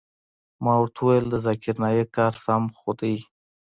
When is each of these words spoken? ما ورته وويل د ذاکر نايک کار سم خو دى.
ما 0.63 0.73
ورته 0.79 0.99
وويل 1.01 1.25
د 1.29 1.35
ذاکر 1.45 1.75
نايک 1.83 2.09
کار 2.17 2.33
سم 2.45 2.63
خو 2.77 2.91
دى. 2.99 3.15